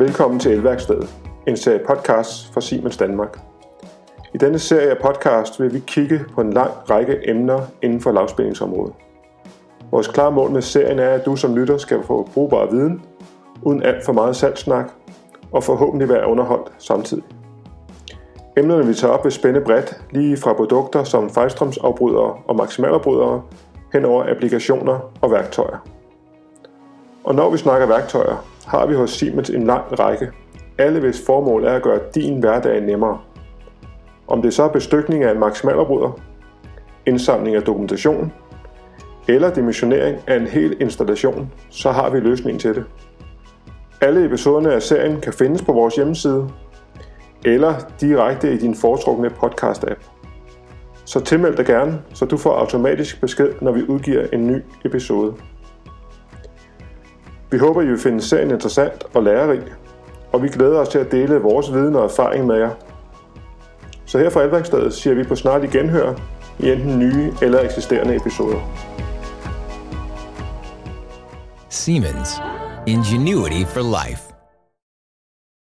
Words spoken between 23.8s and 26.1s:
hen over applikationer og værktøjer.